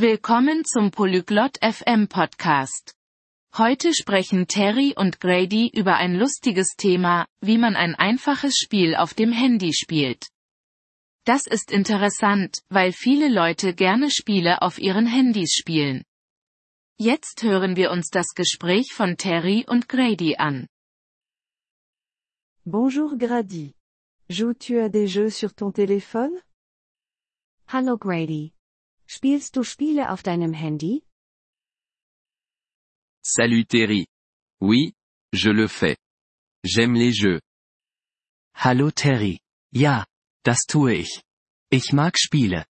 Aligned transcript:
Willkommen 0.00 0.64
zum 0.64 0.90
Polyglot 0.92 1.58
FM 1.60 2.08
Podcast. 2.08 2.94
Heute 3.54 3.92
sprechen 3.92 4.46
Terry 4.46 4.94
und 4.96 5.20
Grady 5.20 5.70
über 5.74 5.96
ein 5.96 6.14
lustiges 6.14 6.68
Thema, 6.78 7.26
wie 7.42 7.58
man 7.58 7.76
ein 7.76 7.94
einfaches 7.94 8.54
Spiel 8.56 8.96
auf 8.96 9.12
dem 9.12 9.30
Handy 9.30 9.74
spielt. 9.74 10.28
Das 11.26 11.46
ist 11.46 11.70
interessant, 11.70 12.62
weil 12.70 12.92
viele 12.92 13.28
Leute 13.28 13.74
gerne 13.74 14.10
Spiele 14.10 14.62
auf 14.62 14.78
ihren 14.78 15.06
Handys 15.06 15.52
spielen. 15.52 16.02
Jetzt 16.96 17.42
hören 17.42 17.76
wir 17.76 17.90
uns 17.90 18.08
das 18.08 18.28
Gespräch 18.34 18.94
von 18.94 19.18
Terry 19.18 19.66
und 19.68 19.90
Grady 19.90 20.36
an. 20.36 20.66
Bonjour 22.64 23.18
Grady. 23.18 23.74
Joues-tu 24.30 24.80
à 24.80 24.88
des 24.88 25.12
jeux 25.12 25.28
sur 25.28 25.54
ton 25.54 25.70
téléphone? 25.72 26.40
Hallo 27.66 27.98
Grady. 27.98 28.54
Spielst 29.12 29.56
du 29.56 29.64
Spiele 29.64 30.12
auf 30.12 30.22
deinem 30.22 30.54
Handy? 30.54 31.02
Salut 33.24 33.68
Terry. 33.68 34.06
Oui, 34.60 34.94
je 35.32 35.50
le 35.50 35.66
fais. 35.66 35.96
J'aime 36.64 36.94
les 36.94 37.12
jeux. 37.12 37.40
Hallo 38.54 38.92
Terry. 38.92 39.40
Ja, 39.72 40.06
das 40.44 40.60
tue 40.68 40.94
ich. 40.94 41.24
Ich 41.72 41.92
mag 41.92 42.16
Spiele. 42.16 42.66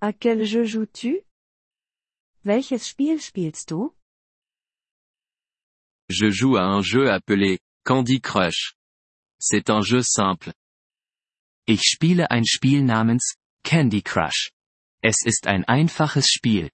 À 0.00 0.12
quel 0.12 0.44
jeu 0.44 0.64
joues-tu? 0.64 1.22
Welches 2.42 2.88
Spiel 2.88 3.20
spielst 3.20 3.70
du? 3.70 3.94
Je 6.10 6.32
joue 6.32 6.56
à 6.56 6.64
un 6.64 6.82
jeu 6.82 7.08
appelé 7.08 7.60
Candy 7.84 8.20
Crush. 8.20 8.74
C'est 9.38 9.70
un 9.70 9.82
jeu 9.82 10.02
simple. 10.02 10.52
Ich 11.68 11.82
spiele 11.82 12.26
ein 12.30 12.44
Spiel 12.44 12.84
namens 12.84 13.36
Candy 13.62 14.02
Crush. 14.02 14.55
Es 15.02 15.24
ist 15.24 15.46
ein 15.46 15.64
einfaches 15.64 16.26
Spiel. 16.28 16.70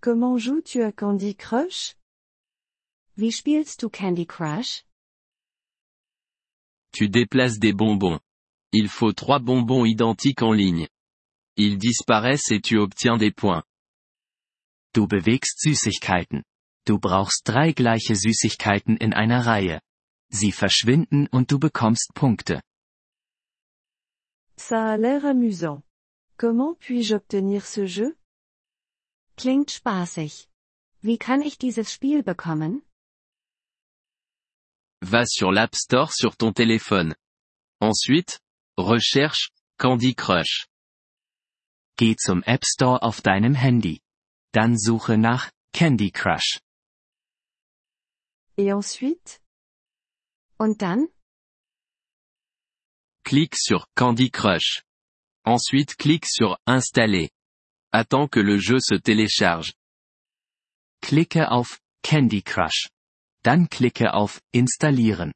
Comment 0.00 0.38
joues-tu 0.38 0.82
à 0.82 0.92
Candy 0.92 1.34
Crush? 1.34 1.94
Wie 3.16 3.30
spielst 3.30 3.82
du 3.82 3.88
Candy 3.88 4.26
Crush? 4.26 4.84
Tu 6.92 7.08
déplaces 7.08 7.58
des 7.58 7.72
bonbons. 7.72 8.20
Il 8.72 8.88
faut 8.88 9.12
trois 9.12 9.38
bonbons 9.38 9.84
identiques 9.84 10.42
en 10.42 10.52
ligne. 10.52 10.88
Ils 11.56 11.78
disparaissent 11.78 12.50
et 12.50 12.60
tu 12.60 12.78
obtiens 12.78 13.18
des 13.18 13.30
points. 13.30 13.62
Du 14.94 15.06
bewegst 15.06 15.60
Süßigkeiten. 15.60 16.42
Du 16.86 16.98
brauchst 16.98 17.42
drei 17.46 17.72
gleiche 17.72 18.16
Süßigkeiten 18.16 18.96
in 18.96 19.12
einer 19.12 19.46
Reihe. 19.46 19.80
Sie 20.30 20.52
verschwinden 20.52 21.28
und 21.28 21.50
du 21.50 21.58
bekommst 21.58 22.12
Punkte. 22.14 22.62
Ça 24.56 24.92
a 24.92 24.96
l'air 24.96 25.24
amusant. 25.24 25.82
Comment 26.42 26.74
puis-je 26.74 27.14
obtenir 27.14 27.64
ce 27.64 27.86
jeu? 27.86 28.16
Klingt 29.36 29.70
spaßig. 29.70 30.48
Wie 31.00 31.16
kann 31.16 31.40
ich 31.40 31.56
dieses 31.56 31.92
Spiel 31.92 32.24
bekommen? 32.24 32.82
Va 35.00 35.24
sur 35.24 35.52
l'App 35.52 35.76
Store 35.76 36.10
sur 36.10 36.36
ton 36.36 36.52
téléphone. 36.52 37.14
Ensuite, 37.80 38.40
recherche 38.76 39.52
Candy 39.78 40.16
Crush. 40.16 40.66
Geh 41.96 42.16
zum 42.16 42.42
App 42.42 42.64
Store 42.64 43.02
auf 43.02 43.20
deinem 43.20 43.54
Handy. 43.54 44.00
Dann 44.52 44.76
suche 44.76 45.16
nach 45.16 45.52
Candy 45.72 46.10
Crush. 46.10 46.58
Et 48.56 48.72
ensuite? 48.72 49.38
Und 50.58 50.82
dann? 50.82 51.06
Clique 53.22 53.54
sur 53.56 53.86
Candy 53.94 54.28
Crush. 54.32 54.82
Ensuite 55.44 55.96
clique 55.96 56.26
sur 56.26 56.58
Installer. 56.66 57.30
Attends 57.92 58.28
que 58.28 58.40
le 58.40 58.58
jeu 58.58 58.78
se 58.78 58.94
télécharge. 58.94 59.74
Klicke 61.00 61.48
auf 61.48 61.80
Candy 62.02 62.42
Crush. 62.42 62.88
Dann 63.42 63.68
klicke 63.68 64.14
auf 64.14 64.40
Installieren. 64.52 65.32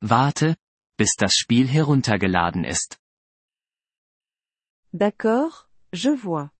Warte, 0.00 0.56
bis 0.96 1.16
das 1.16 1.34
Spiel 1.34 1.66
heruntergeladen 1.66 2.64
ist. 2.64 2.98
D'accord, 4.92 5.68
je 5.92 6.10
vois. 6.10 6.50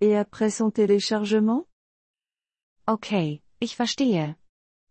Et 0.00 0.16
après 0.16 0.50
son 0.50 0.70
téléchargement? 0.70 1.66
Okay, 2.86 3.42
ich 3.60 3.76
verstehe. 3.76 4.36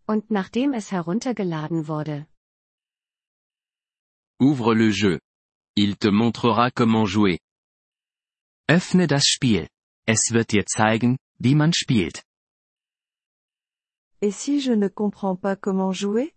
Und 0.06 0.30
nachdem 0.30 0.72
es 0.72 0.90
heruntergeladen 0.90 1.86
wurde? 1.86 2.26
Ouvre 4.40 4.74
le 4.74 4.90
jeu. 4.90 5.20
Il 5.76 5.96
te 5.96 6.10
montrera 6.10 6.70
comment 6.70 7.06
jouer. 7.06 7.38
Öffne 8.72 9.06
das 9.06 9.24
Spiel. 9.26 9.68
Es 10.06 10.30
wird 10.30 10.50
dir 10.52 10.64
zeigen, 10.64 11.18
wie 11.38 11.54
man 11.54 11.74
spielt. 11.74 12.24
Et 14.22 14.32
si 14.32 14.60
je 14.60 14.74
ne 14.74 14.88
comprends 14.88 15.38
pas 15.38 15.56
comment 15.60 15.92
jouer? 15.92 16.32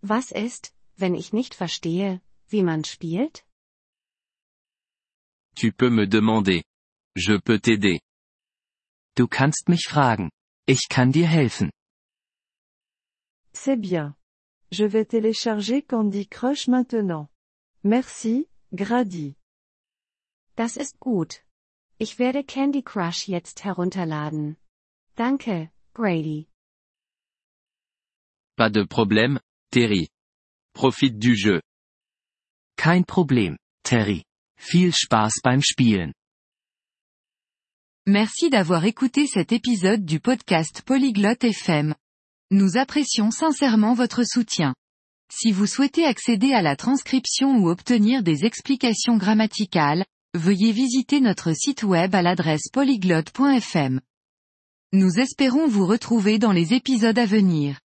Was 0.00 0.32
ist, 0.32 0.74
wenn 0.96 1.14
ich 1.14 1.32
nicht 1.32 1.54
verstehe, 1.54 2.20
wie 2.48 2.64
man 2.64 2.82
spielt? 2.82 3.44
Tu 5.54 5.70
peux 5.70 5.90
me 5.90 6.08
demander. 6.08 6.64
Je 7.14 7.38
peux 7.38 7.60
t'aider. 7.60 8.00
Du 9.14 9.28
kannst 9.28 9.68
mich 9.68 9.86
fragen. 9.86 10.28
Ich 10.66 10.88
kann 10.88 11.12
dir 11.12 11.28
helfen. 11.28 11.70
C'est 13.52 13.80
bien. 13.80 14.16
Je 14.72 14.86
vais 14.86 15.04
télécharger 15.04 15.82
Candy 15.82 16.26
Crush 16.26 16.66
maintenant. 16.66 17.28
Merci, 17.84 18.48
Grady. 18.74 19.36
Das 20.56 20.76
ist 20.76 20.98
gut. 21.00 21.42
Ich 21.98 22.18
werde 22.18 22.44
Candy 22.44 22.82
Crush 22.82 23.28
jetzt 23.28 23.64
herunterladen. 23.64 24.56
Danke, 25.16 25.70
Grady. 25.94 26.48
Pas 28.56 28.70
de 28.70 28.84
problème, 28.84 29.40
Terry. 29.70 30.08
Profite 30.74 31.18
du 31.18 31.34
jeu. 31.34 31.60
Kein 32.76 33.04
Problem, 33.04 33.56
Terry. 33.82 34.24
Viel 34.58 34.92
Spaß 34.92 35.40
beim 35.42 35.62
Spielen. 35.62 36.12
Merci 38.06 38.50
d'avoir 38.50 38.84
écouté 38.84 39.26
cet 39.26 39.52
épisode 39.52 40.04
du 40.04 40.20
podcast 40.20 40.82
Polyglotte 40.82 41.44
FM. 41.44 41.94
Nous 42.50 42.76
apprécions 42.76 43.30
sincèrement 43.30 43.94
votre 43.94 44.24
soutien. 44.24 44.74
Si 45.32 45.52
vous 45.52 45.66
souhaitez 45.66 46.04
accéder 46.04 46.52
à 46.52 46.60
la 46.60 46.76
transcription 46.76 47.56
ou 47.56 47.70
obtenir 47.70 48.22
des 48.22 48.44
explications 48.44 49.16
grammaticales, 49.16 50.04
veuillez 50.34 50.72
visiter 50.72 51.20
notre 51.20 51.52
site 51.52 51.82
web 51.82 52.14
à 52.14 52.22
l'adresse 52.22 52.68
polyglotte.fm. 52.72 54.00
Nous 54.92 55.18
espérons 55.18 55.66
vous 55.68 55.86
retrouver 55.86 56.38
dans 56.38 56.52
les 56.52 56.72
épisodes 56.72 57.18
à 57.18 57.26
venir. 57.26 57.80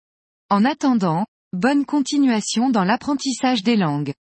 En 0.49 0.65
attendant, 0.65 1.27
bonne 1.53 1.85
continuation 1.85 2.71
dans 2.71 2.85
l'apprentissage 2.85 3.65
des 3.65 3.77
langues. 3.77 4.13